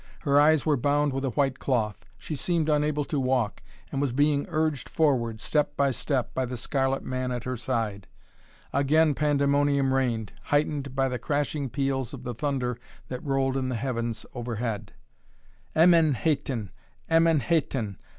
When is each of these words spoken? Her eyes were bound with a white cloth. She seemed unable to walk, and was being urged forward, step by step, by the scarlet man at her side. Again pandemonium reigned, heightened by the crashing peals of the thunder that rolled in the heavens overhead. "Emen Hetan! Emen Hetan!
Her 0.21 0.41
eyes 0.41 0.65
were 0.65 0.77
bound 0.77 1.13
with 1.13 1.23
a 1.25 1.29
white 1.29 1.59
cloth. 1.59 2.09
She 2.17 2.35
seemed 2.35 2.69
unable 2.69 3.03
to 3.03 3.19
walk, 3.19 3.61
and 3.91 4.01
was 4.01 4.13
being 4.13 4.47
urged 4.49 4.89
forward, 4.89 5.39
step 5.39 5.77
by 5.77 5.91
step, 5.91 6.33
by 6.33 6.47
the 6.47 6.57
scarlet 6.57 7.03
man 7.03 7.31
at 7.31 7.43
her 7.43 7.55
side. 7.55 8.07
Again 8.73 9.13
pandemonium 9.13 9.93
reigned, 9.93 10.33
heightened 10.45 10.95
by 10.95 11.07
the 11.07 11.19
crashing 11.19 11.69
peals 11.69 12.15
of 12.15 12.23
the 12.23 12.33
thunder 12.33 12.79
that 13.09 13.23
rolled 13.23 13.55
in 13.55 13.69
the 13.69 13.75
heavens 13.75 14.25
overhead. 14.33 14.91
"Emen 15.75 16.15
Hetan! 16.15 16.71
Emen 17.07 17.39
Hetan! 17.41 17.97